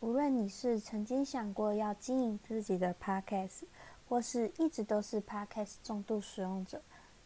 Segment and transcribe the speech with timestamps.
[0.00, 3.64] 无论你是曾经想过要经营自己的 podcast，
[4.08, 6.80] 或是一直都是 podcast 重度使用者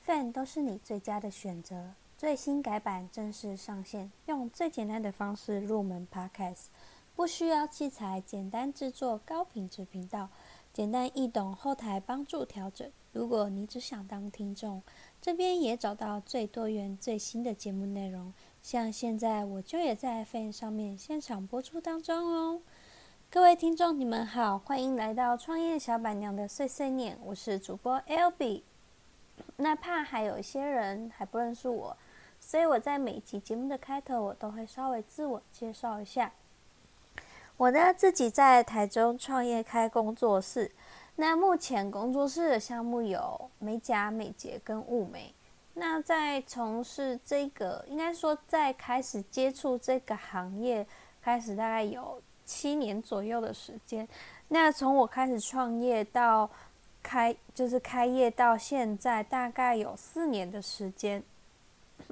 [0.05, 1.95] ，fan 都是你最佳的选择。
[2.19, 6.65] 最新改版正式上线，用最简单的方式入门 podcast，
[7.15, 10.29] 不需要器材，简单制作高品质频道，
[10.73, 12.91] 简单易懂，后台帮助调整。
[13.13, 14.83] 如果你只想当听众，
[15.20, 18.33] 这边也找到最多元、最新的节目内容。
[18.63, 22.63] 像现在我就也在 Fan 上面现场播出当中哦，
[23.29, 28.63] 各位听众你们好，欢迎来到创业小板娘的碎碎念，我是主播 L B。
[29.57, 31.97] 那怕还有一些人还不认识我，
[32.39, 36.33] 所以我在每集节目的开头我都会稍微自我介绍一下。
[37.57, 40.70] 我呢自己在台中创业开工作室，
[41.17, 45.35] 那目前工作室的项目有美甲、美睫跟物美。
[45.75, 50.87] 那在从事这个，应该说在开始接触这个行业，
[51.23, 54.07] 开始大概有七年左右的时间。
[54.49, 56.49] 那从我开始创业到
[57.03, 61.23] 开，就是开业到现在，大概有四年的时间。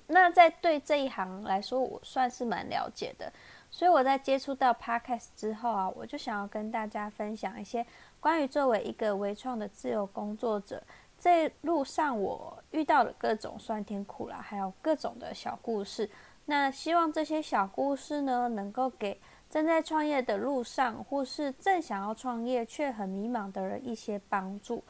[0.06, 3.31] 那在对这一行来说，我算是蛮了解的。
[3.71, 7.87] 所以我在接触到 Podcast 之后啊，我就想要跟大家分享一些
[8.19, 10.82] 关于作为一个微创的自由工作者。
[11.20, 16.08] 在路上，我遇到了各种酸甜苦辣，还有各种的小故事。
[16.47, 19.20] 那希望这些小故事呢，能够给
[19.50, 24.82] 正在创业的路上，或是正想要创业却很迷茫的人一些帮助。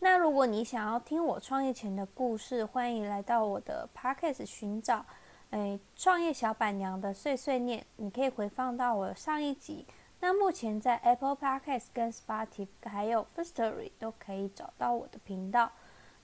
[0.00, 5.02] 那如果你想要听我创业前的故事，欢迎来到我的 podcast 寻找，
[5.48, 7.82] 诶，创业小板娘的碎碎念。
[7.96, 9.86] 你可以回放到我上一集。
[10.20, 15.72] 那目前在 Apple Podcast、跟 Spotify 还有 Firstory 都可以找到我的频道。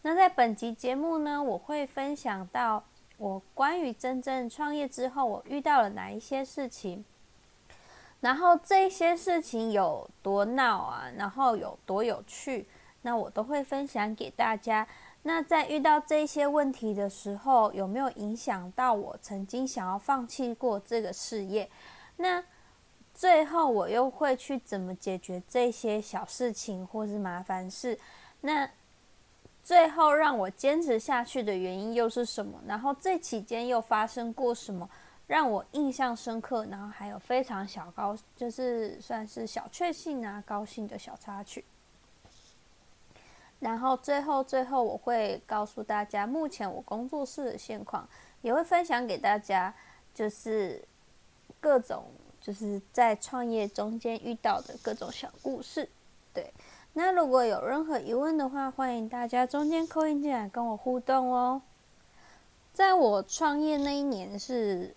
[0.03, 2.85] 那在本集节目呢，我会分享到
[3.17, 7.05] 我关于真正创业之后我遇到了哪一些事情，
[8.21, 12.67] 然后这些事情有多闹啊，然后有多有趣，
[13.03, 14.87] 那我都会分享给大家。
[15.23, 21.69] 那在遇到这些问题的时候，有没有影响到我曾经想要放弃过这个事业？
[22.19, 22.45] 那
[23.17, 27.99] 最后，我又会去怎么解决这些小事情或是麻烦事？
[28.43, 28.69] 那
[29.65, 32.61] 最后让我坚持下去的原因又是什么？
[32.67, 34.87] 然后这期间又发生过什么
[35.27, 36.67] 让我印象深刻？
[36.67, 41.65] 然后还有非常小高，就是算是小确幸啊，高兴的小插曲。
[43.61, 48.07] 然后最后最后，我会告诉大家目前我工作室的现况，
[48.43, 49.75] 也会分享给大家，
[50.13, 50.87] 就是
[51.59, 52.05] 各种。
[52.47, 55.89] 就是在创业中间遇到的各种小故事，
[56.33, 56.53] 对。
[56.93, 61.61] 那如果有任何疑问的话，欢迎大家中间扣音进来跟我互动哦。
[62.73, 64.95] 在我创业那一年是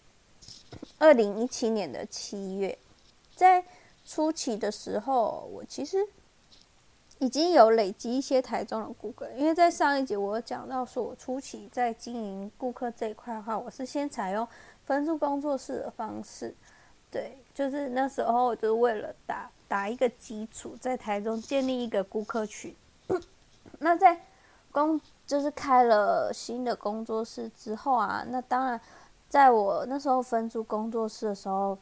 [1.00, 2.78] 二零一七年的七月，
[3.36, 3.66] 在
[4.06, 5.98] 初期的时候，我其实
[7.18, 14.48] 已经有累积一些台中的顾客，因为在上一集我讲到说，我初期在经营顾客这一块的话，我是先采用
[14.86, 16.54] 分数工作室的方式。
[17.12, 22.76] 对，就是那时候，就是为了打打一个基础，在台中建立一个顾客群。
[23.80, 24.20] 那在
[24.72, 28.80] 工就是开了新的工作室之后啊，那当然，
[29.28, 31.76] 在我那时候分租工作室的时候，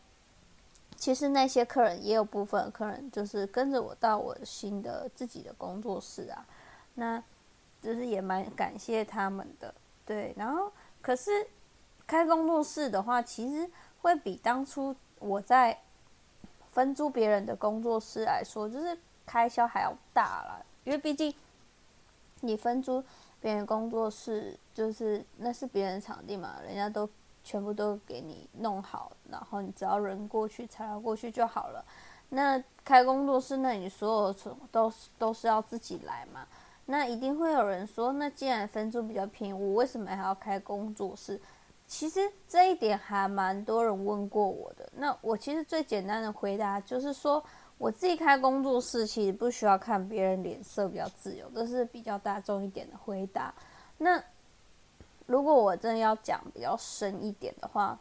[0.95, 6.45] 其实那些客人也有部分客人就是跟着我到我新的自己的工作室啊，
[6.93, 7.21] 那
[7.81, 9.75] 就是也蛮感谢他们的。
[10.05, 10.71] 对，然后
[11.01, 11.45] 可是
[12.05, 13.69] 开工作室的话，其实
[14.01, 14.95] 会比当初。
[15.19, 15.77] 我在
[16.71, 21.33] 分租别人的工作室来说，就是开销还要大了，因为毕竟
[22.41, 23.03] 你分租
[23.41, 27.09] 别人工作室，就是那是别人场地嘛，人家都
[27.43, 31.83] 全部都给你弄好，然后你只要人过去、材料过去就好了。
[32.29, 36.45] 那开工作室，那你所有都是都是要自己来嘛？
[36.85, 41.39] 那一定会有人说，那既然分租比较便宜，我为什么还要开工作室？
[41.87, 42.19] 其实
[42.49, 44.87] 这一点还蛮多人问过我的。
[44.97, 47.41] 那我其实最简单的回答就是说，
[47.77, 53.53] 我自己开工作室，其实不需要看别人脸色，比较自由，这是比较大众一点的回答。
[53.97, 54.21] 那
[55.27, 57.97] 如果我真的要讲比较深一点的话，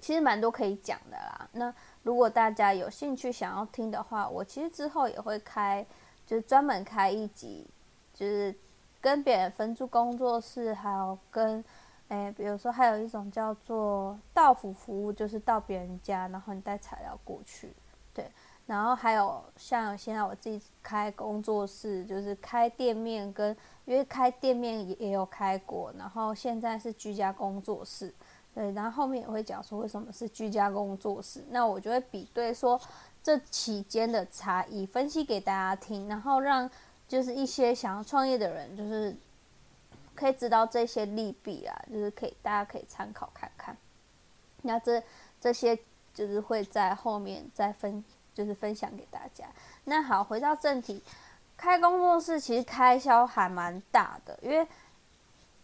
[0.00, 1.48] 其实蛮多可以讲的啦。
[1.52, 1.72] 那
[2.02, 5.84] 如果大家有兴趣想要听的话，我其实之后也会开，
[6.26, 7.66] 就是专门开一集，
[8.14, 8.54] 就是
[9.02, 11.62] 跟别人分租工作室，还有跟。
[12.08, 17.72] 哎，比如说还有一种叫做到府服务，就是到别人家，然后你带材料过去，
[18.14, 18.30] 对。
[18.66, 28.12] 然后还有像现在我自己开工作室，就是开店面，跟因为开店面也也有开过，然后现在是居家工作室，
[28.52, 32.80] 对，然后后面也会讲说为什么是居家工作室，那我就会比对说
[33.22, 36.68] 这期间的差异，分析给大家听，然后让
[37.06, 39.16] 就是一些想要创业的人，就是
[40.16, 43.76] 可以知道这些利弊啊，就是可以大家可以参考看看。
[44.62, 45.00] 那这
[45.40, 45.78] 这些
[46.12, 48.04] 就是会在后面再分，
[48.34, 49.44] 就是分享给大家。
[49.84, 51.02] 那好，回到正题，
[51.56, 54.66] 开工作室其实开销还蛮大的，因为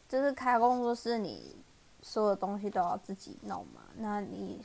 [0.09, 1.57] 就是开工作室你。
[2.05, 3.81] 所有东西都要自己弄嘛？
[3.95, 4.61] 那你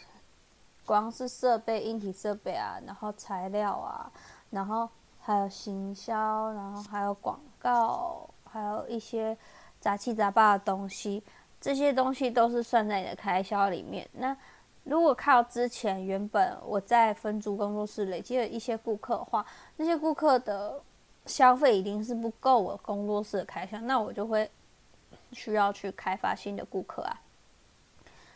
[0.87, 4.11] 光是设备、硬体设备啊，然后材料啊，
[4.49, 9.37] 然后还有行销，然后还有广告，还有一些
[9.79, 11.23] 杂七杂八的东西，
[11.59, 14.07] 这些东西都是算在你的开销里面。
[14.13, 14.35] 那
[14.83, 19.45] 如果靠之前原本我在分租工作室累积了一些顾客的话，
[19.75, 20.81] 那些顾客的
[21.25, 24.49] 消费一定是不够我工作室的开销，那我就会
[25.33, 27.19] 需要去开发新的顾客啊。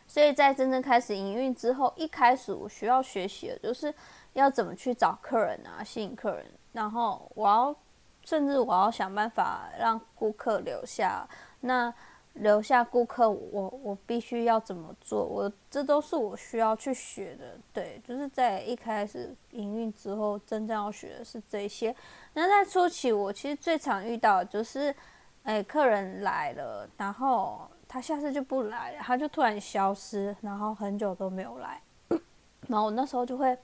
[0.06, 3.94] 所以在真正开始营运之后，一开始我需要学习的就是
[4.34, 7.74] 要怎么去找客人啊，吸引客人，然后我要
[8.24, 11.28] 甚至我要想办法让顾客留下。
[11.60, 11.92] 那
[12.34, 15.24] 留下顾客，我我必须要怎么做？
[15.24, 17.58] 我这都是我需要去学的。
[17.72, 21.94] 对，就是在一开始营运之后，真正要学的是这些。
[22.34, 24.94] 那在初期，我其实最常遇到就是，
[25.42, 27.68] 哎，客人来了，然后。
[27.88, 31.78] 他下次就不来了，他就突然消失，然后很久都没有来。
[32.66, 33.54] 然后我那时候就会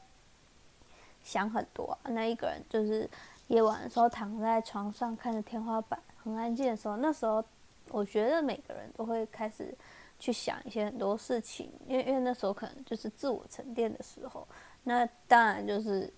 [1.23, 1.97] 想很多。
[2.05, 3.09] 那一个人就是
[3.49, 7.45] 夜晚的时候躺在床上看着天花板，很安静的时候，那时候
[7.91, 9.75] 我觉得每个人都会开始
[10.19, 14.47] 去想一些很多事情，因为因为那时候可能就是自我沉淀的时候。
[14.85, 16.13] 那当然就是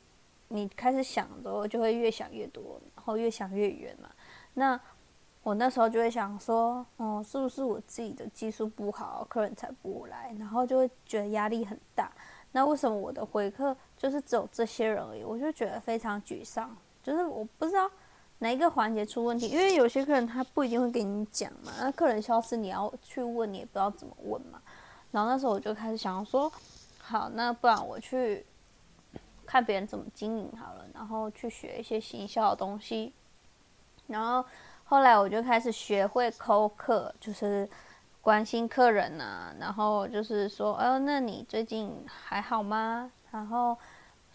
[0.48, 4.10] 你开始想的时候，就会越想越多，然后越想越远嘛。
[4.54, 4.78] 那
[5.42, 10.34] 我那时候就会想说，哦，是不是我自己的技术不好，客人才不来？
[10.38, 12.12] 然后就会觉得压力很大。
[12.52, 15.22] 那为什么我的回客就是只有这些人而已？
[15.22, 17.90] 我就觉得非常沮丧，就是我不知道
[18.38, 19.48] 哪一个环节出问题。
[19.48, 24.60] 因为有些客人他不一定会跟你讲嘛，那客人消失你要去问，你也不知道怎么问嘛。
[25.10, 26.50] 然后那时候我就开始想说，
[26.98, 28.44] 好，那不然我去
[29.44, 33.12] 看别人怎么经营好了，然后去学一些行销的东西，
[34.06, 34.44] 然后。
[34.90, 37.70] 后来我就开始学会扣客，就是
[38.20, 43.08] 关心客人呐，然后就是说，哦，那你最近还好吗？
[43.30, 43.78] 然后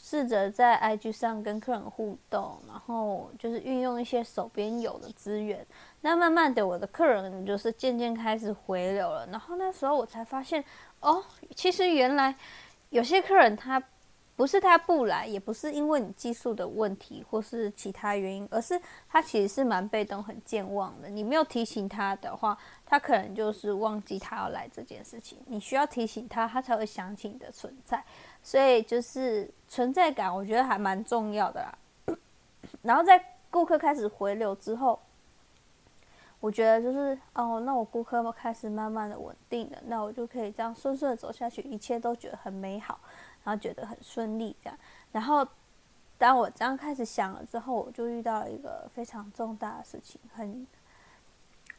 [0.08, 5.66] 试着在 IG 上跟客人互动，然后就是运用一些手边有的资源。
[6.02, 9.26] 那慢慢的，我的客人就是渐渐开始回流了。
[9.32, 10.64] 然后那时候我才发现，
[11.00, 11.24] 哦，
[11.56, 12.36] 其实原来
[12.92, 13.82] 有些客人他。
[14.38, 21.08] 不是他不来，也不是因为你技术的问题或是其他原因，而是他其实是蛮被动、很健忘的。
[21.08, 25.40] 你没有提醒他的话，他可能就是忘记他要来这件事情。
[25.48, 28.04] 你需要提醒他，他才会想起你的存在。
[28.46, 32.16] 所以就是存在感，我觉得还蛮重要的啦。
[32.84, 35.00] 然后在顾客开始回流之后，
[36.40, 43.00] 我觉得就是哦，那我顾客开始慢慢的稳定了，那我就可以这样顺顺的走下去，一切都觉得很美好。
[43.44, 44.80] 然后觉得很顺利，这样。
[45.12, 45.48] 然后，
[46.18, 50.68] 当我这样开始想了之后，我就遇到了一个非常重大的事情，很，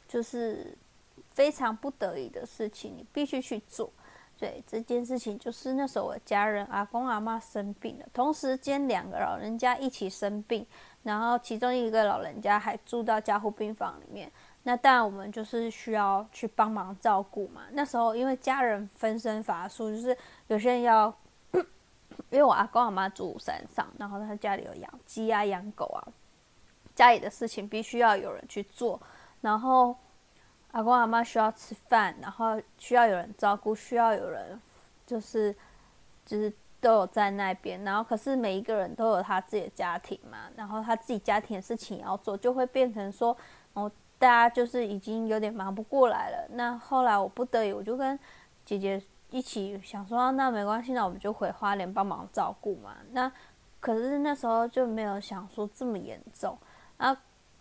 [0.08, 0.76] 就是
[1.30, 3.90] 非常不得已的事情，你必须去做。
[4.38, 10.66] 对，这件事情就是那时候我家人阿公阿妈生病了，同时间两个老人家一起生病，
[11.02, 14.30] 然后其中一个老人家还住到加护病房里面。
[14.62, 17.62] 那当然我们就是需要去帮忙照顾嘛。
[17.72, 20.16] 那时候因为家人分身乏术，就是
[20.48, 21.14] 有些人要。
[22.30, 26.00] 因为我阿公阿妈住山上，然后他家里有养鸡啊、养狗啊，
[26.94, 28.98] 家里的事情必须要有人去做。
[29.42, 29.94] 然后
[30.76, 34.60] 阿公阿妈需要吃饭，然后需要有人照顾，需要有人
[35.06, 35.54] 就是
[36.26, 36.52] 就是
[36.82, 37.82] 都有在那边。
[37.82, 43.34] 然后可是每一个人都有他自己的家庭嘛，然后他自己家庭的事情要做，就会变成说，
[43.72, 46.46] 哦，大家就是已经有点忙不过来了。
[46.50, 48.18] 那后来我不得已，我就跟
[48.64, 49.02] 姐姐。
[49.30, 52.96] 一起想说，那没关系，那我们就回花莲帮忙照顾嘛。
[53.10, 53.30] 那
[53.80, 56.56] 可是那时候就没有想说这么严重
[56.96, 57.14] 啊，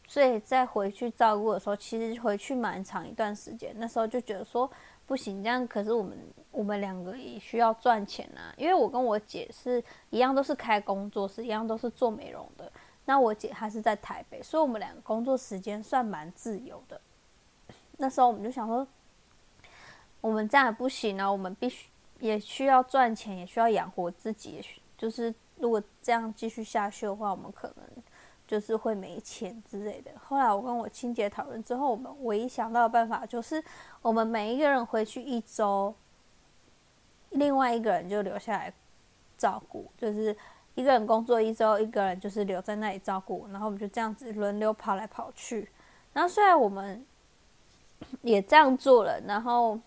[0.08, 3.74] 所以再回去照顾的时候，其实回去蛮长一段时间。
[3.78, 4.70] 那时候就觉得说
[5.06, 6.18] 不行，这样可是我们
[6.52, 8.54] 我们两个也需要赚钱啊。
[8.58, 12.72] 因为我跟我姐是一样，都是开工作室，一样都是做美容的。
[13.06, 17.00] 那我姐她是在台北，所以我们两个工作时间算蛮自由的。
[17.98, 18.88] 那时候我们就想说。
[20.22, 21.88] 我们这样不行呢，我们必须
[22.20, 24.60] 也需要赚钱，也需要养活自己。
[24.98, 27.86] 就是如果这样继续下去的话，我们可能
[28.48, 30.12] 就是会没钱之类的。
[30.24, 33.64] 后来我跟我亲姐讨论之后，我们唯一想到的办法就是，
[34.02, 35.94] 我们每一个人回去一周，
[37.32, 38.72] 另外一个人就留下来
[39.38, 40.36] 照顾，就是
[40.76, 45.68] 一个人工作一周，一个人就是留在那里照顾，然后我们就这样子轮流跑来跑去。
[46.14, 47.06] 然后虽然我们
[48.22, 49.80] 也这样做了，然后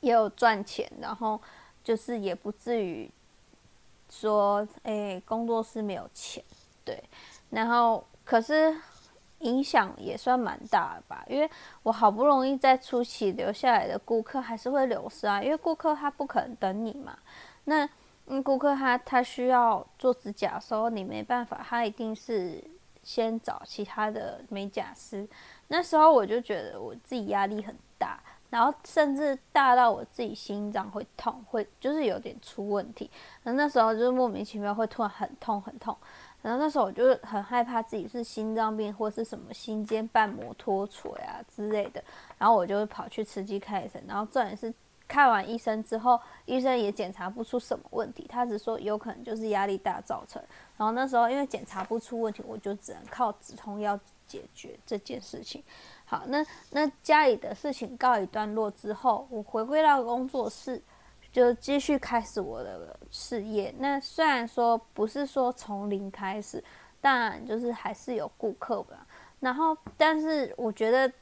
[0.00, 1.40] 也有赚钱，然后
[1.82, 3.10] 就是也不至于
[4.08, 6.42] 说，哎，工作室没有钱，
[6.84, 7.02] 对。
[7.54, 8.74] 然后可是
[9.40, 11.48] 影响也算蛮大的吧，因为
[11.82, 17.16] 我好不容易在初期留下来的顾客还是会流失啊，因为顾客他不可能等你嘛。
[17.64, 17.88] 那
[18.26, 22.62] 嗯，顾客他他需要做指甲的时候，你没办法，他一定是
[23.02, 25.28] 先找其他的美甲师。
[25.68, 28.18] 那时候我就觉得我自己压力很大，
[28.48, 33.10] 然后甚至大到我自己心脏会痛，会就是有点出问题。
[33.42, 35.94] 那那时候就是莫名其妙会突然很痛很痛，
[36.44, 42.04] 然后那时候我就很害怕自己是心脏病或是什么心尖瓣膜脱垂啊之类的，
[42.36, 44.72] 然后我就跑去吃鸡看医生，然后这也是
[45.08, 50.42] 看完医生之后，医生也检查不出什么问题，他只说有可能就是压力大造成。
[50.76, 53.98] 然后那时候因为检查不出问题，我就只能靠止痛药。
[54.26, 55.62] 解决这件事情，
[56.06, 60.82] 好，那那家里的事情告一段落之后，我回归到工作室，
[61.34, 63.74] 就继续开始我的事业。
[63.80, 66.62] 那虽然说不是说从零开始，
[67.00, 69.04] 但就是还是有顾客吧。
[69.40, 71.12] 然后，但是我觉得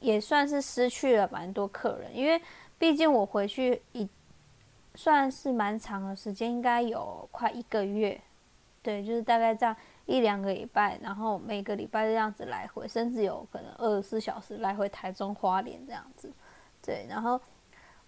[0.00, 2.38] 也算是失去了蛮多客人，因为
[2.78, 4.06] 毕竟我回去一
[4.94, 8.20] 算是蛮长的时间，应该有快一个月，
[8.82, 9.74] 对，就是大概这样。
[10.08, 16.32] 一两个礼拜，然后每个礼拜这样子来回，甚至有可能二十四小时来回台中花莲这样子，
[16.82, 17.04] 对。
[17.10, 17.38] 然后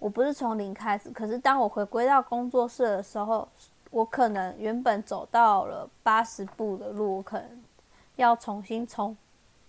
[0.00, 3.48] 我不是从零开始，可是当我回归到工作室的时候，
[3.92, 7.62] 我可能原本走到了八十步的路，我可能
[8.16, 9.16] 要重新从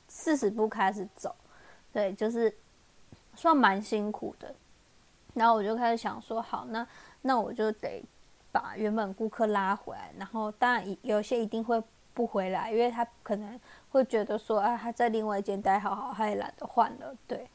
[0.07, 1.35] 四十步开始走，
[1.93, 2.51] 对，就是
[3.35, 4.51] 算蛮辛苦的。
[5.35, 6.87] 然后我就开始想说，好，那
[7.21, 8.03] 那我就得
[8.51, 11.79] 把原本顾客拉回来，然后当然有些一定会。
[12.13, 13.57] 不回来，因为他可能
[13.89, 17.49] 会觉得说，啊，他在另外一间待好好，他也懒得换了，对。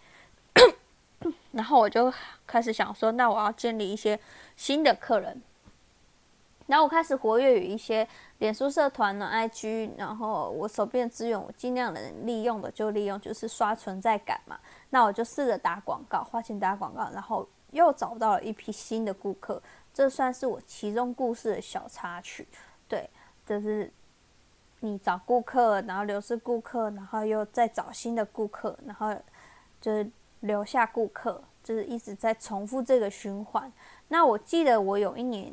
[1.53, 2.13] 然后我就
[2.47, 4.19] 开始想说，那我要建立一些
[4.57, 5.41] 新的客人。
[6.67, 8.07] 然后我开始活跃于一些
[8.39, 14.59] 脸书社团呢，IG，然后我手边的资源，我尽量能利用的就利用，就是刷存在感嘛。
[14.91, 19.63] 那我就试着打广告，花钱打广告，然后又找到了一批新的顾客。
[19.95, 22.47] 这算是我其中故事的小插曲，
[22.89, 23.09] 对，
[23.47, 23.93] 就是。
[24.81, 29.11] 你找顾客，然后流失顾客，然后又再找新的顾客，然后
[29.81, 30.09] 就是
[30.47, 33.71] 留下顾客，就是一直在重复这个循环。
[34.09, 35.53] 那我记得我有一年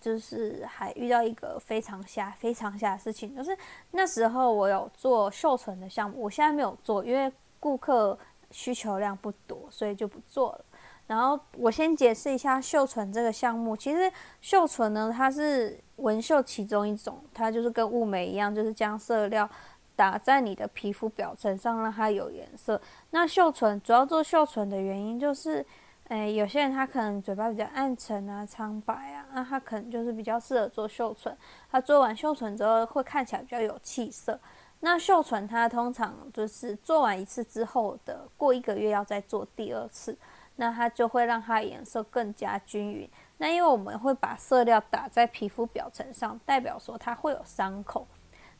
[0.00, 3.56] 就是还遇到一个非常瞎、非常瞎的事情，就是
[3.90, 8.18] 那时候我有做秀存的项目，我现在没有做，因为顾客
[8.50, 10.64] 需求量不多，所以就不做了。
[11.06, 14.10] 然后我先解释一下秀唇这个项目，其实
[14.40, 15.78] 秀唇呢，它是。
[15.98, 19.48] 纹绣其中一种，它就是跟雾眉一样，就是将色料
[19.96, 22.80] 打在你的皮肤表层上，让它有颜色。
[23.10, 25.64] 那绣唇主要做绣唇的原因就是，
[26.08, 31.36] 诶，有些人他可能嘴巴比较暗沉啊、苍白啊，那他可能就是比较适合做绣唇。
[31.70, 34.38] 他做完绣唇之后会看起来比较有气色。
[34.80, 40.14] 那绣唇它通常就是做完一次之后的过一个月要再做第二次，
[40.56, 43.08] 那它就会让它颜色更加均匀。
[43.38, 48.06] 那因为我们会把色料打在皮肤表层上，代表说它会有伤口。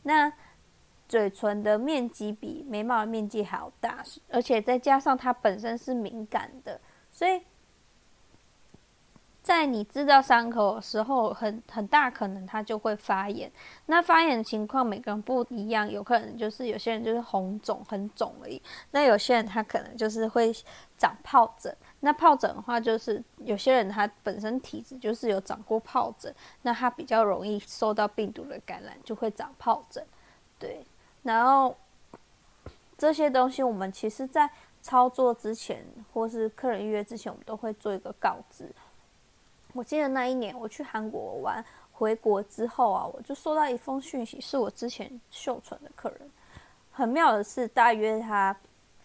[0.05, 0.33] 那
[1.09, 6.81] 嘴唇的面积比眉毛的面积还要大，而且再加上它本身是敏感的，
[7.11, 7.43] 所以
[9.43, 13.53] 在你制造伤口的时候，很很大可能它就会发炎。
[13.85, 18.61] 那发炎的情况每个人不一样，有可能就是有些人就是红肿很肿而已，
[18.93, 20.51] 那有些人他可能就是会
[20.97, 21.77] 长疱疹。
[22.01, 30.03] 那疱疹的话，就是有些人他本身体质就是有长过疱疹，那他比较容易受到病毒的感染，就会长疱疹。
[30.59, 30.83] 对，
[31.25, 31.77] 然后
[32.97, 34.49] 这些东西我们其实在
[34.81, 38.73] 操作之前，或是客人预约之前，我们都会做一个告知。
[39.73, 46.31] 我记得那一年我去韩国玩，回国之后啊，我就收到一封讯息，是我之前秀存的客人。
[46.93, 48.57] 很妙的是，大约他。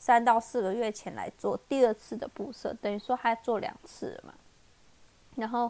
[0.02, 4.34] 三到四个月前来做第二次的布设，等于说他做两次了嘛。
[5.36, 5.70] 然后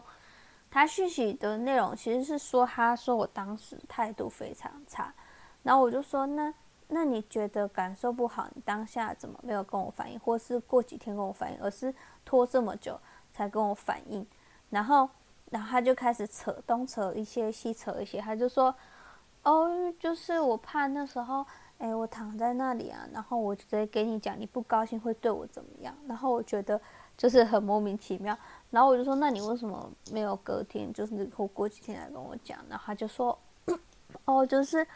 [0.70, 5.12] 他讯息的内容其实是说，他说我当时态度非常差。
[5.62, 6.52] 然后我就说，那
[6.88, 12.98] 那你觉得感受不好，你当下怎么没有跟我反应，或是过几天跟我反应，而是拖这么久
[13.32, 14.26] 才跟我反应？
[14.70, 15.08] 然后，
[15.50, 18.74] 然后他就开始扯东扯一些，西扯一些，他就说，
[19.42, 21.46] 哦，就是我怕那时候。
[21.80, 25.96] 哎，我躺在那里啊，然后我直接给你讲，你不高兴会对我怎么样？
[26.06, 26.78] 然后我觉得
[27.16, 28.36] 就是很莫名其妙。
[28.68, 32.58] 然后我就说，那你为什么没有隔天，就是或过几天来跟我讲？
[32.68, 33.38] 然后他就说，
[34.26, 34.86] 哦，就是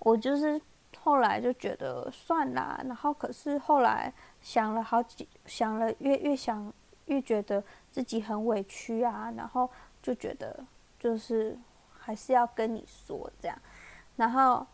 [0.00, 0.60] 我就是
[0.98, 6.72] 后来就觉得算啦，然后可是后来想了好几，想了越越想
[7.06, 9.70] 越觉得自己很委屈啊，然后
[10.02, 10.64] 就觉得
[10.98, 11.58] 就是
[11.98, 13.58] 还是要跟你说这样，
[14.16, 14.66] 然后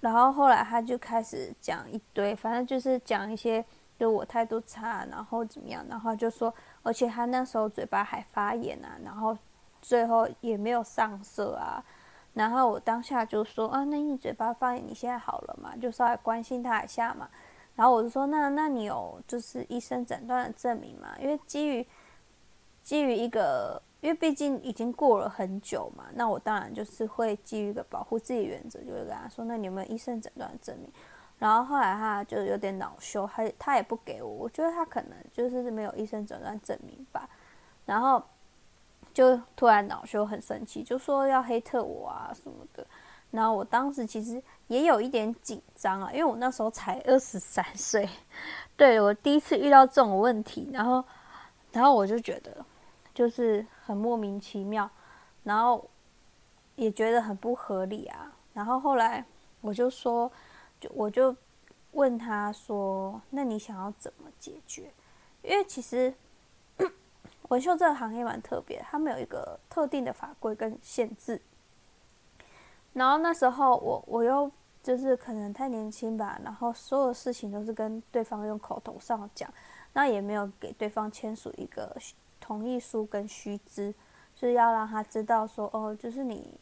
[0.00, 3.64] 然后后来他就开始讲一堆，反正就是讲一些。
[4.00, 5.84] 就我态度差，然后怎么样？
[5.86, 9.36] 然后就说，而且他那时候嘴巴还发炎啊，然后
[9.82, 11.84] 最后也没有上色啊。
[12.34, 15.76] 然后我当下就说啊，那你嘴巴发炎，你现在好了嘛？
[15.76, 17.28] 就稍微关心他一下嘛。
[17.76, 21.08] 然后我就说，那那你有就是医生诊断的证明吗？
[21.20, 21.86] 因为基于
[22.82, 30.92] 基于一个，因为毕竟已经过了很久嘛，那我当然就是会基于一个保护自己原则，就会跟他说，那你有没有医生诊断的证明？
[31.38, 37.26] 然后后来他就有点恼羞，他他也不给我，我觉得他可能就是没有医生诊断证明吧。
[37.86, 38.22] 然后
[39.12, 42.86] 就突然恼羞，很生气，就说要黑特我啊什么的。
[43.30, 48.08] 然后我当时其实也有一点紧张啊，因为我那时候才二十三 岁，
[48.76, 51.04] 对我第一次遇到这种问题，然后
[51.72, 52.64] 然后我就觉得
[53.14, 54.90] 就是很莫名其妙，
[55.44, 55.88] 然后
[56.76, 58.32] 也觉得很不合理啊。
[58.52, 59.24] 然后后来
[59.60, 60.30] 我就说。
[60.80, 61.36] 就我就
[61.92, 64.90] 问他说：“那你想要怎么解决？
[65.42, 66.14] 因为其实
[67.50, 71.40] 纹绣这个行业蛮特别，他们有一个特定的法规跟限制。
[72.94, 74.50] 然后那时候我我又
[74.82, 79.48] 就是可能太年轻吧，然后所有事情都是跟对方用口头上讲，
[79.92, 81.96] 那也没有给对方签署一个
[82.40, 83.94] 同意书跟须知，
[84.34, 86.58] 就是要让他知道说哦，就是你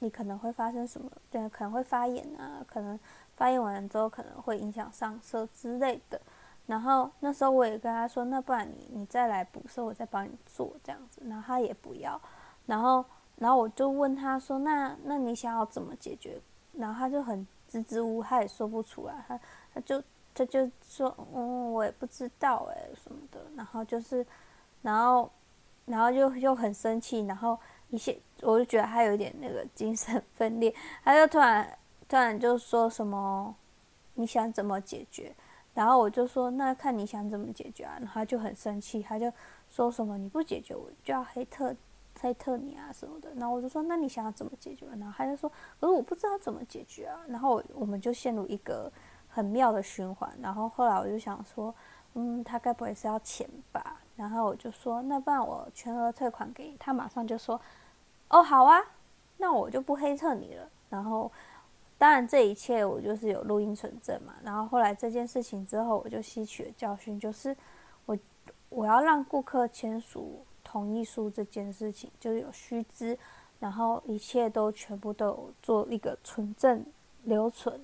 [0.00, 2.98] 你可能会发生什么，对，可能会发炎啊，可能。”
[3.38, 6.20] 发炎完之后可能会影响上色之类的，
[6.68, 12.20] 然后那时候我也跟他说，那不然你你再来补色，我再帮你做这样子，然后他也不要，
[12.66, 13.04] 然后
[13.38, 16.40] 然后我就问他说，那那你想要怎么解决？
[16.74, 19.40] 然后他就很支支吾吾，他也说不出来，他
[19.74, 20.00] 他就
[20.32, 24.24] 他就说，嗯，我也不知道哎什么的，然后就是，
[24.82, 25.28] 然后
[25.86, 27.58] 然后就又很生气，然后
[27.90, 31.76] 一些我就觉得他有点那个精神分裂，他就突然。
[32.10, 33.54] 突然就说什么，
[34.14, 35.30] 你想怎么解决？
[35.78, 37.94] 然后我就说那看你想怎么解决啊。
[38.00, 39.32] 然后他就很生气，他就
[39.70, 41.72] 说什么你不解决我就要黑特
[42.20, 43.32] 黑特你啊什么的。
[43.36, 44.86] 然后我就说那你想要怎么解决？
[44.98, 45.48] 然后他就说
[45.80, 47.20] 可是我不知道怎么解决啊。
[47.28, 48.90] 然后我们就陷入一个
[49.28, 50.28] 很妙的循环。
[50.42, 51.72] 然后后来我就想说，
[52.14, 54.00] 嗯，他该不会是要钱吧？
[54.16, 56.76] 然后我就说那不然我全额退款给你。
[56.80, 57.60] 他马上就说
[58.30, 58.82] 哦好啊，
[59.36, 60.68] 那我就不黑特你了。
[60.90, 61.30] 然后。
[61.98, 64.32] 当然，这一切我就是有录音存证嘛。
[64.44, 67.54] 然后后来这件事情之后，我就吸取了教训，就是
[68.06, 68.16] 我
[68.68, 73.18] 我要让顾客签署同意书这件事情，就是有须知，
[73.58, 76.86] 然后一切都全部都有做一个存证
[77.24, 77.80] 留存，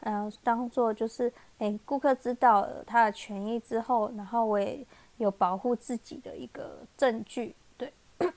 [0.00, 4.82] 然后当做就是诶，顾客知道了他的权益之后，然后我也
[5.18, 7.92] 有保护自己的一个证据，对。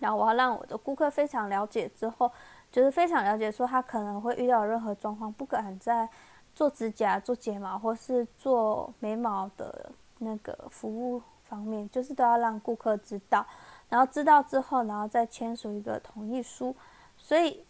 [0.00, 2.32] 然后我要让我的顾客非常了解之后。
[2.70, 6.08] 就是非常了解，说他可能会遇到任何状况，不敢在
[6.54, 13.46] 做指甲、做睫毛或是做眉毛的那个服务方面，就是都要让顾客知道，
[13.88, 16.74] 然后知道之后，然后再签署一个同意书。
[17.16, 17.64] 所以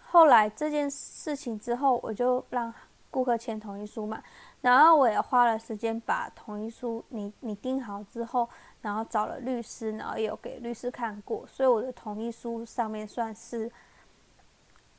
[0.00, 2.72] 后来这件事情之后，我就让
[3.10, 4.22] 顾客签同意书嘛，
[4.60, 8.48] 然后我也花了时间把同意书你你定好之后。
[8.82, 13.68] 然后找了律师，然后也有给律师看过，所以我的同意书上面算是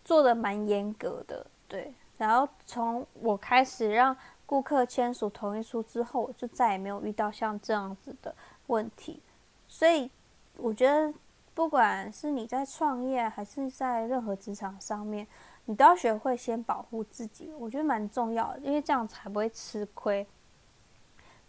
[0.08, 1.94] 做的蛮严格的，对。
[2.18, 4.16] 然后从我开始让
[4.46, 8.34] 顾客签署同意书之后，就再也没有遇到像这样子的
[8.68, 9.22] 问题。
[9.68, 10.10] 所以
[10.56, 11.14] 我觉得，
[11.54, 15.28] 不管是你在创业还是在任何职场上面，
[15.66, 20.26] 你都要学会先保护自己，我觉得蛮重要的，因为这样才不会吃亏。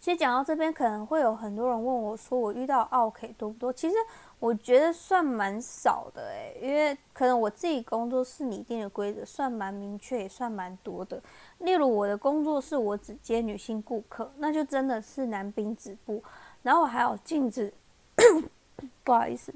[0.01, 3.97] 其实讲到这边，可能会有很多人问我说：“我遇到 OK 多不多？”其实
[4.39, 11.21] 我觉得算蛮少的诶，因为可能我自己工作室拟定的规则算蛮明确，也算蛮多的。
[11.59, 16.23] 例如我的工作室，我只接女性顾客，那就真的是男宾止步。
[16.63, 17.75] 然后我还有禁止，
[19.03, 19.53] 不好意思，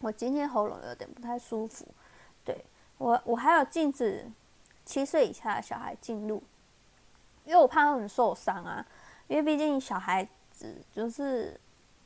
[0.00, 1.86] 我今天喉咙有点不太舒服。
[2.44, 2.64] 对
[2.98, 4.28] 我，我还有禁止
[4.84, 6.42] 七岁以下的小孩进入，
[7.44, 8.84] 因为我怕他们受伤啊。
[9.32, 11.58] 因为毕竟小孩子就是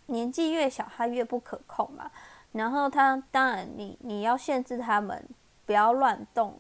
[0.07, 2.09] 年纪越小，他越不可控嘛。
[2.53, 5.29] 然后他当然，你你要限制他们
[5.67, 6.55] 不要乱动，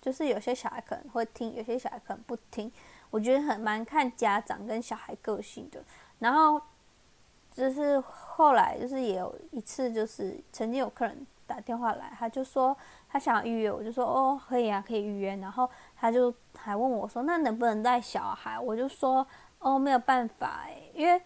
[0.00, 2.72] 就是有些小孩可能会听，有些小孩可能不听。
[3.10, 5.78] 我觉得很蛮看家长跟小孩个性的。
[6.20, 6.58] 然后
[7.52, 12.74] 就是后来就是也有一次，就是曾经有客人打电话来，他就说
[13.10, 15.36] 他想预约，我就说哦可以啊，可以预约。
[15.36, 18.58] 然后他就还问我说，那能不能带小孩？
[18.58, 19.24] 我就说
[19.58, 21.20] 哦没有办法诶，因为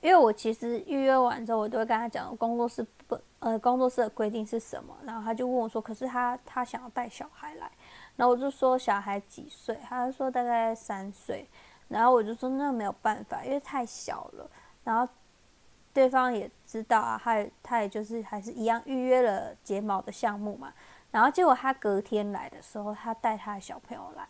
[0.00, 4.94] 因为我其实预约完之后，我都会跟他讲工作室不呃工作室的规定是什么。
[5.04, 7.70] 然后他就问我说，可是他他想要带小孩来，
[8.16, 9.78] 然后我就说小孩几岁？
[9.88, 11.48] 他就说大概三岁。
[11.88, 14.50] 然后我就说那没有办法，因为太小了。
[14.82, 15.08] 然后
[15.94, 20.72] 对方也知道啊，他也他也就是还是一样预约了睫毛的项目嘛。
[21.12, 24.28] 然后结果他隔天来的时候，他带他的小朋友来。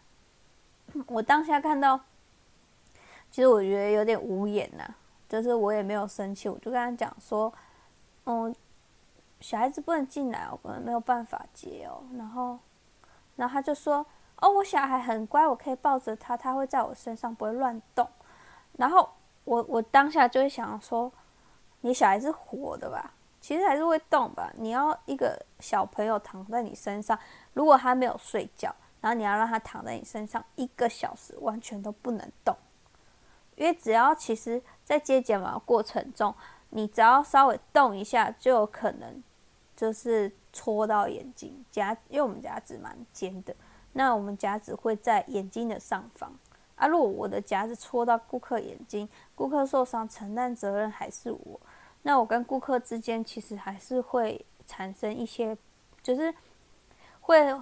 [1.08, 1.98] 我当下看到，
[3.30, 4.84] 其实我觉得有点无言呐，
[5.28, 7.52] 就是我也没有生气，我就跟他讲说，
[8.24, 8.54] 嗯，
[9.40, 12.02] 小孩子不能进来，我可能没有办法接哦。
[12.16, 12.58] 然后，
[13.36, 14.04] 然后他就说。
[14.38, 18.06] 哦，我小孩很乖，我可以抱着他，他会在我身上，不会乱动。
[18.76, 19.08] 然后
[19.44, 21.10] 我我当下就会想说，
[21.80, 23.14] 你小孩是活的吧？
[23.40, 24.52] 其实还是会动吧。
[24.56, 27.18] 你要一个小朋友躺在你身上，
[27.54, 32.54] 如果他没有睡觉，然后你要让他躺在你身上一个小时，完全都不能动。
[33.56, 36.34] 因为只要其实，在接睫毛过程中，
[36.70, 39.22] 你只要稍微动一下，就有可能
[39.74, 43.54] 就是戳到眼睛夹，因为我们夹子蛮尖的。
[43.92, 46.30] 那我们夹子会在眼睛的上方
[46.74, 46.86] 啊。
[46.86, 51.58] 如果我的夹子戳到顾客眼睛，顾客受伤，承担责任还是我。
[52.02, 55.56] 那我跟顾客之间其实还是会产生一些，
[56.02, 56.32] 就是
[57.20, 57.58] 会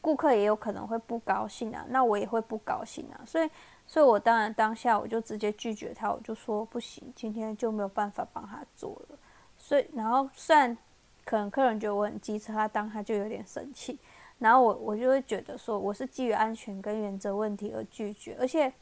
[0.00, 3.20] 顾客也有可能会不高兴啊，那我也会不高兴啊。
[3.26, 3.50] 所以，
[3.86, 9.18] 所以我当然当下我就直接拒绝他，我就说不行，今天就没有办法帮他做了。
[9.56, 10.76] 所以，然后虽然
[11.24, 13.98] 可能客人觉得我很机车，他当他就有点生气。
[14.38, 18.72] 然后我我就会觉得说，我是基于安全跟原则问题而拒绝，而且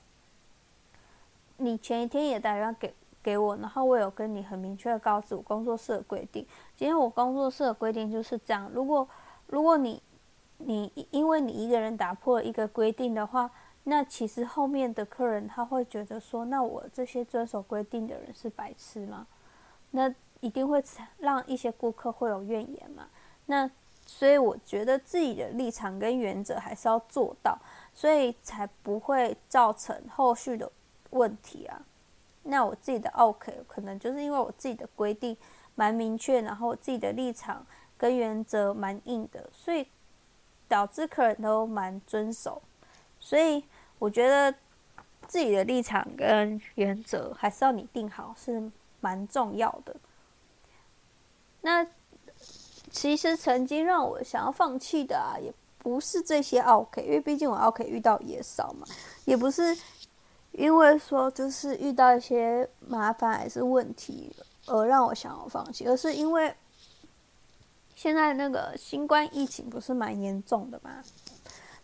[1.59, 6.45] 你前一天也打电话给给我，然后我有跟你很明确的告知我工作室的规定。
[6.75, 9.07] 今天我工作室的规定就是这样，如果
[9.47, 10.03] 如果你
[10.57, 13.49] 你因为你一个人打破了一个规定的话，
[13.85, 19.27] 那其实后面的客人他会觉得说，那我这些遵守规定的人是白痴吗？
[19.91, 20.83] 那一定会
[21.19, 23.09] 让一些顾客会有怨言嘛？
[23.47, 23.71] 那。
[24.05, 27.57] 所以我觉得自己的立场跟原则还是要做到，
[27.95, 30.71] 所以才不会造成后续的
[31.11, 31.81] 问题啊。
[32.43, 35.35] 那我自己的 OK，可能就是因为我自己的规定
[35.77, 37.65] 蛮明确，然后我自己的立场
[37.97, 39.87] 跟原则蛮硬的，所以
[40.67, 42.61] 导致客人都蛮遵守。
[43.21, 43.65] 所以
[44.03, 44.53] 我觉得
[45.29, 49.95] 自己的立场跟原则还是要你定好，是蛮重要的。
[51.61, 51.87] 那。
[52.91, 58.87] 其实曾经让我想要放弃的啊，也不是这些 OK，因为毕竟我 OK 遇到也少嘛，
[59.25, 59.75] 也不是
[60.51, 64.31] 因为说就是遇到一些麻烦还是问题
[64.67, 66.55] 而让我想要放弃，而是因为
[67.95, 71.03] 现在那个新冠疫情不是蛮严重的嘛，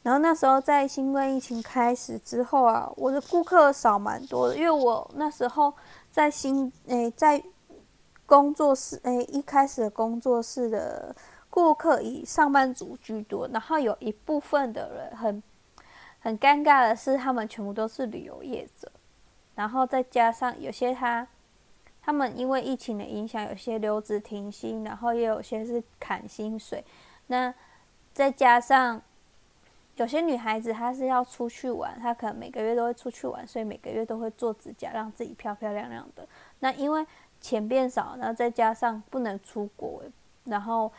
[0.09, 5.75] 然后那时候在新冠疫情开始之后啊，我的顾客少蛮多的，因为我那时候
[6.11, 7.43] 在新诶在。
[8.29, 11.17] 工作室诶，一开始的工作室的
[11.49, 15.43] 顾客以上班族居多，然后有一部分的人很
[16.21, 18.93] 很尴尬的是，他们全部都是旅游业者，
[19.55, 21.27] 然后再加上有些他
[22.03, 26.85] 他们因为疫情的影响，有些留职停薪，然后也有些是砍薪水，
[27.29, 27.55] 那
[28.13, 29.01] 再加上
[29.99, 36.27] 有些女孩子她是要出去玩，她可能每个月都会出去玩，所以每个月都会做指甲，让自己漂漂亮亮的。
[36.61, 37.05] 那因为
[37.41, 40.03] 钱变少，然后再加上不能出国，
[40.45, 40.91] 然后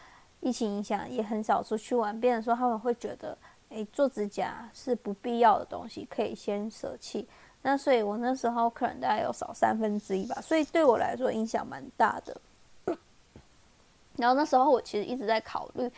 [0.42, 3.38] 疫情影响也很少出去玩，变成说他们会觉得，
[3.70, 7.28] 诶，做指甲是不必要的东西，可以先舍弃。
[7.62, 12.42] 那所以我那时候客人大概有少三分之一吧，所以对我来说影响蛮大的。
[14.18, 15.90] 然后那时候我其实一直在考虑，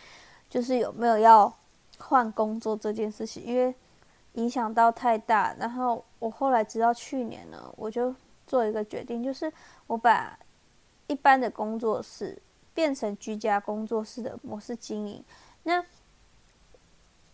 [0.49, 1.51] 就是有没有要
[2.01, 3.73] 换工作这件事情，因为
[4.33, 5.55] 影响到太大。
[5.59, 8.13] 然后我后来直到去年呢，我就。
[8.47, 9.49] 做一个决定，就是
[9.87, 10.37] 我把
[11.07, 12.37] 一般的工作室
[12.73, 15.23] 变成居家工作室的模式经营。
[15.63, 15.81] 那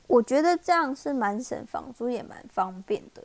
[0.06, 3.24] 我觉得这样是蛮省房租，也蛮方便的。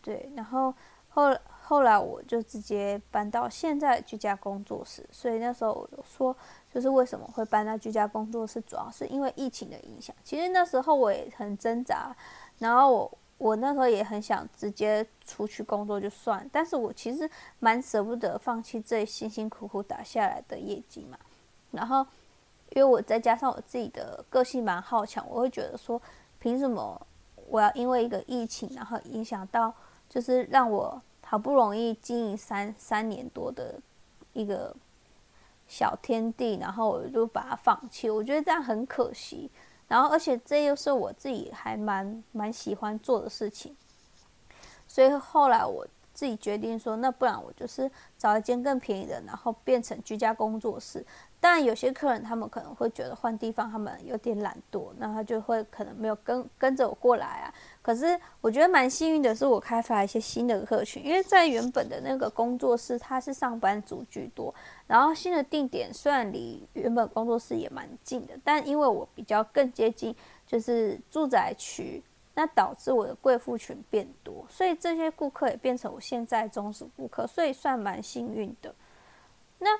[0.00, 0.72] 对，然后
[1.08, 1.36] 后
[1.72, 5.02] 后来我就直接搬到现在居家工作室。
[5.10, 6.36] 所以那时候我说，
[6.70, 10.14] 就是为什么会搬到居家工作室，主要是因为疫情的影响。
[10.22, 12.14] 其实那时候我也很挣扎，
[12.58, 13.18] 然后我。
[13.38, 21.18] 我那时候也很想直接出去工作就算，但是我其实蛮舍不得放弃这辛辛苦苦打下来的业绩嘛。
[21.72, 22.06] 然后，
[22.70, 26.00] 因为我再加上我自己的个性蛮好强，我会觉得说，
[26.38, 27.04] 凭什么
[27.48, 29.74] 我要因为一个疫情，然后影响到，
[30.08, 31.02] 就是让我
[31.32, 33.80] 好不容易经营三三年多的
[34.34, 34.76] 一个
[35.66, 39.50] 小天地，然后我就把它放弃，我觉得这样很可惜。
[39.88, 43.74] 然后，而且这又是我自己还蛮蛮喜欢做的事情，
[44.86, 45.86] 所以后来我。
[46.14, 51.04] 自己决定说，那不然我就是找一间更便宜的，然后变成居家工作室。
[51.40, 57.54] 但有些客人他们可能会觉得换地方他们有点懒惰，那他就会可能没有跟跟着我过来啊。
[57.82, 64.54] 可是我觉得蛮幸运的是，我开发一些新的客群，因为在原本的那个工作室，它是上班族居多，
[64.86, 70.14] 然后新的定点虽然离原本工作室也蛮近的，但因为我比较更接近
[70.46, 72.02] 就是住宅区。
[72.34, 78.74] 那导致我的贵妇群变多，所以这些顾客也变成我现在忠实顾客，所以算蛮幸运的。
[79.58, 79.78] 那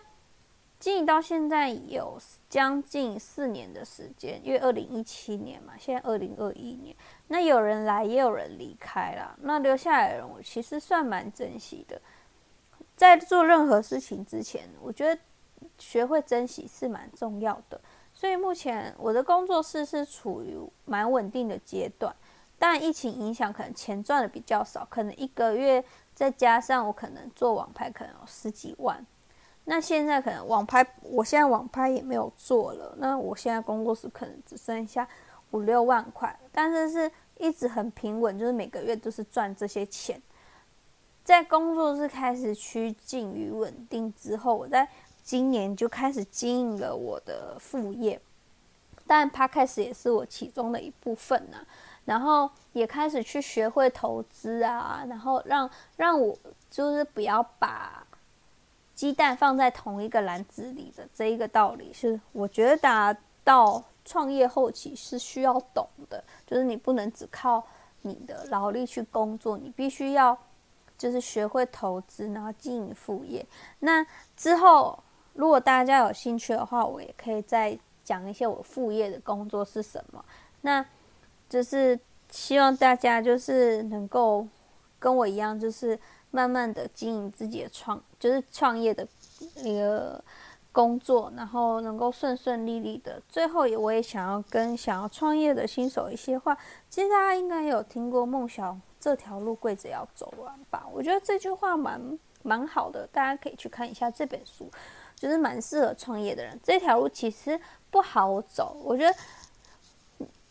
[0.83, 2.19] 经营到现在有
[2.49, 6.93] 将近四年的时间，因为二零一七年嘛，现在二零二一年，
[7.29, 12.03] 那有人来也有人离开了，那留下来的人我其实算蛮珍惜的。
[12.97, 15.21] 在做任何事情之前，我觉得
[15.79, 17.81] 学会珍惜是蛮重要的。
[18.13, 22.13] 所以目前我的工作室是处于蛮稳定的阶段。
[22.59, 29.07] 但疫情影响，可能钱赚的比较少，可能一个月再加上我可能做网拍，可能有十几万。
[29.65, 32.95] 那现在可能网拍，我现在网拍也没有做了。
[32.99, 35.09] 那我现在工作室可能只剩下
[35.53, 40.21] 五六万块，但是是一直很平稳，就是每个月都是赚这些钱。
[41.23, 44.89] 在工作室开始趋近于稳定之后，我在
[45.23, 48.21] 今年就开始经营了我的副业，
[49.07, 51.59] 但它开始也是我其中的一部分呢。
[52.05, 56.37] 然后也开始去学会投资啊，然后让让我
[56.69, 58.05] 就是不要把
[59.03, 63.13] 鸡蛋放在同一个篮子里的这一个道理，是我觉得达
[63.43, 67.67] 到创业后期是需要懂的，就是你不能只靠
[68.03, 70.39] 你的劳力去工作，你必须要
[70.97, 73.45] 就是学会投资，然后经营副业。
[73.81, 74.97] 那之后
[75.33, 80.25] 如果大家有兴趣的话，我也可以再讲一些我副业的工作是什么。
[80.61, 80.87] 那。
[81.49, 84.49] 就是希望大家就是能够
[84.99, 86.01] 跟我一样，就是
[86.33, 89.07] 慢慢的经营自己的创，就是创业的
[89.63, 90.25] 那个
[90.73, 93.23] 工作，然后能够顺顺利利的。
[93.29, 96.57] 最后也我也想要跟想要创业的新手一些话，
[96.91, 100.85] 其实大家应该有听过“梦想这条路跪着要走完”吧？
[100.93, 104.69] 我觉得这句话蛮蛮好的，大家可以去看一下这本书，
[105.15, 106.59] 就是蛮适合创业的人。
[106.63, 109.15] 这条路其实不好走，我觉得。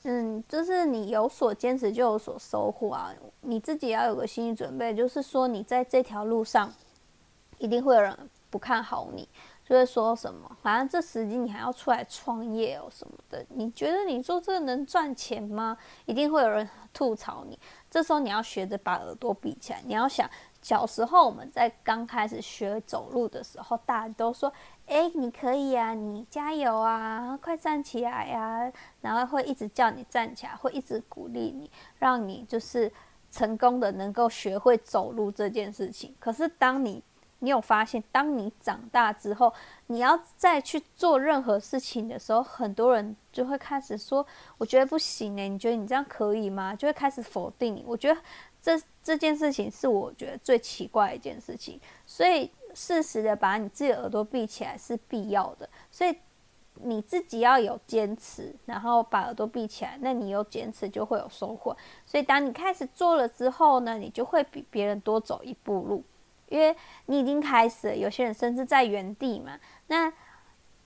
[0.04, 3.14] 嗯，就是你有所坚持就有所收获啊！
[3.42, 6.74] 你自己要有个心理准备，就是说你在这条路上，
[7.60, 8.18] 一定会有人
[8.50, 9.30] 不看好你，
[9.64, 15.78] 就会说什么，反正这时机你还要出来创业哦什么的，你觉得你做这个能赚钱吗？
[16.06, 17.60] 一定会有人吐槽你，
[17.90, 20.28] 这时候你要学着把耳朵闭起来，你要想。
[20.62, 24.54] 小时候我们在刚开始学走路的时候，大家都说
[24.86, 28.72] ：“哎，你可以啊，你加油啊，快站起来呀！”
[29.02, 32.92] 然后会一直叫你站起来，会一直鼓励你，让你就是
[33.32, 36.16] 成功的能够学会走路这件事情。
[36.20, 37.04] 可是当你
[37.40, 39.52] 你有发现，当你长大之后，
[39.88, 44.24] 你要再去做任何事情的时候，很多人就会开始说
[44.60, 47.84] ：“我觉得不行诶，你觉得你这样可以吗？”就会开始否定你。
[47.88, 48.22] 我觉得。
[48.64, 55.68] 这这件事情是我觉得最奇怪的一件事情，所以适时的把你自己耳朵闭起来是必要的。
[55.90, 56.16] 所以
[56.76, 61.76] 你自己要有坚持，然后把耳朵闭起来，那你有坚持就会有收获。
[62.06, 66.04] 所以当你开始做了之后呢，你就会比别人多走一步路，
[66.48, 66.76] 因为
[67.08, 67.96] 你已经开始了。
[67.96, 70.14] 有些人甚至在原地嘛，那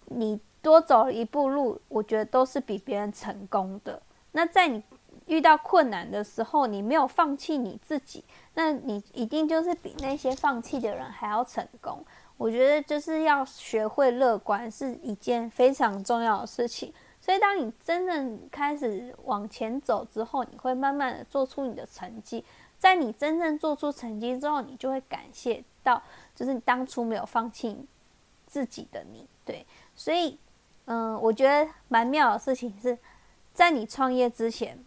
[0.06, 4.02] 你多走一步路，我觉得都是比别人成功的。
[4.32, 4.82] 那在你。
[5.26, 12.04] 遇到困难的时候，你没有放弃你自己，那你一定就是比那些放弃的人还要成功。
[12.38, 16.94] 我觉得就是要学会乐观是一件非常重要的事情。
[17.22, 22.46] 所以，当你真正开始往前走之后，你会慢慢的做出你的成绩。
[22.78, 26.00] 在你真正做出成绩之后，你就会感谢到，
[26.36, 27.84] 就是你当初没有放弃
[28.46, 29.28] 自己的你。
[29.44, 30.38] 对，所以，
[30.86, 32.96] 嗯，我觉得蛮妙的事情是
[33.54, 34.78] 在你创业之前。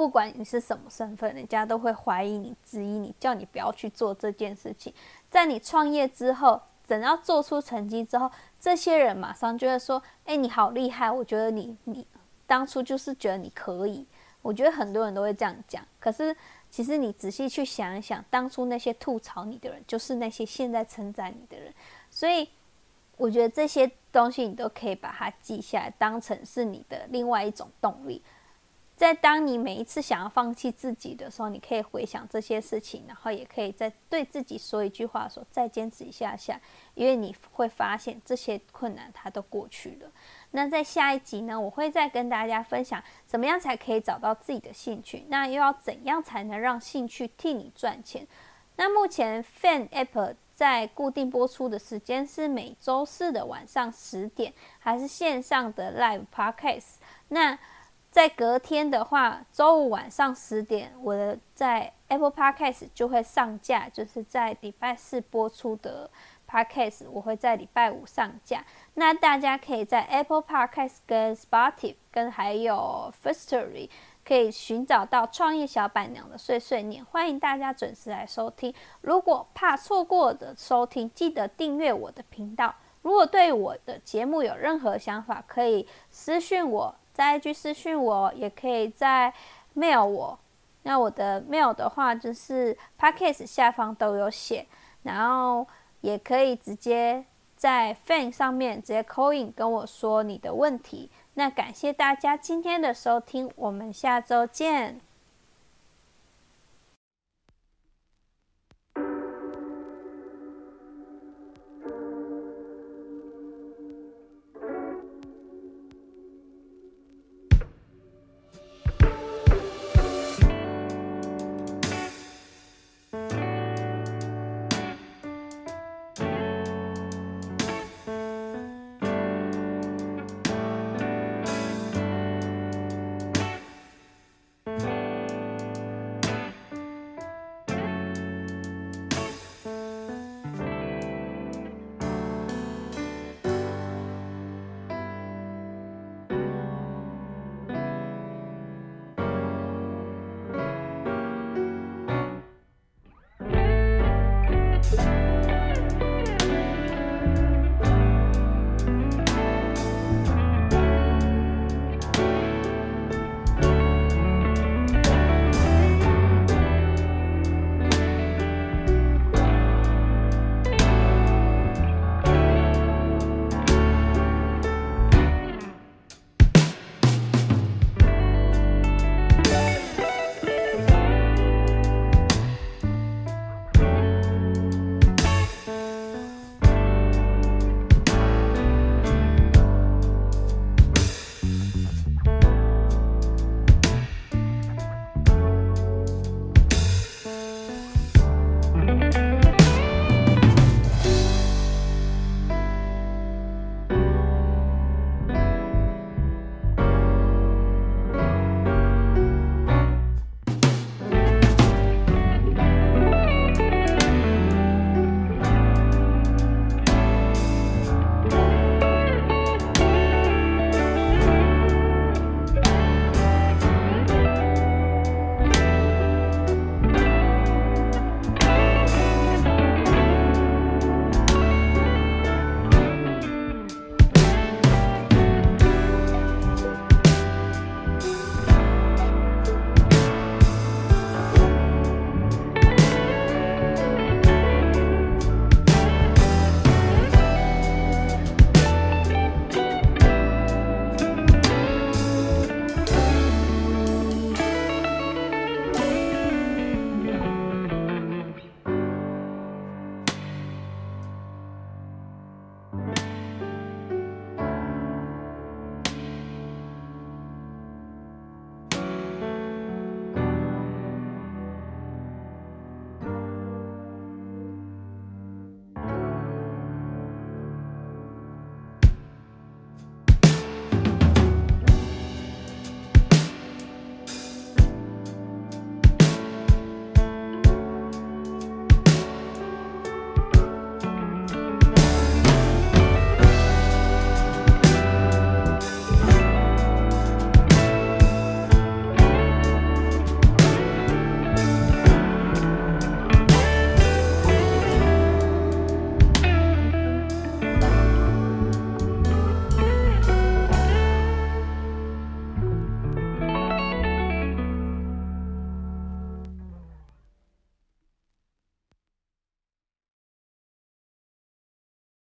[0.00, 4.90] 不管你是什么身份，人家都会怀疑你、质疑你，叫你不要去做这件事情。
[5.30, 11.10] 在你创业之后，等到做出成绩之后，这些人马上就会说：“哎，你好厉害！
[11.10, 12.06] 我觉得你，你
[12.46, 14.06] 当初就是觉得你可以。”
[14.40, 15.84] 我觉得很多人都会这样讲。
[15.98, 16.34] 可是，
[16.70, 21.70] 其实你仔细去想一想，当初那些吐槽你的人，就是那些现在称赞你的人。
[22.10, 22.48] 所以，
[23.18, 28.22] 我觉得这些东西你都可以把它记下来，当成是你的另外一种动力。
[29.00, 36.60] 在当你每一次想要放弃自己的时候，你可以回想这些事情，然后也可以再对自己说一句话：说再坚持一下下，
[36.92, 40.10] 因为你会发现这些困难它都过去了。
[40.50, 48.26] 那在下一集呢，我会再跟大家分享怎么样才可以找到自己的兴趣，那又要怎样才能让兴趣替你赚钱？
[48.76, 56.96] 那目前 Fan App 在固定播出的时间是每周四的晚上十点，还是线上的 Live Podcast？
[57.28, 57.58] 那
[58.10, 66.10] 在隔天的话，周五晚上十点，我的在 Apple Podcast 就会上架，就是在礼拜四播出的
[66.48, 68.64] Podcast，我会在礼拜五上架。
[68.94, 73.88] 那大家可以在 Apple Podcast、跟 Spotify、跟还有 Firstory
[74.24, 78.74] 可以寻找到创业小板娘的碎碎念，欢迎大家准时来收听。
[79.02, 82.74] 如果怕错过的收听，记得订阅我的频道。
[83.02, 86.96] 如果对我的节目有任何想法，可以私讯我。
[87.20, 89.30] 在 IG 私讯我，也可以在
[89.76, 90.38] mail 我。
[90.84, 94.66] 那我的 mail 的话，就是 p a c k a g e 下方都有写，
[95.02, 95.66] 然后
[96.00, 97.22] 也可以直接
[97.54, 101.10] 在 fan 上面直接 coin 跟我说你的问题。
[101.34, 104.98] 那感谢大家今天的收听，我们下周见。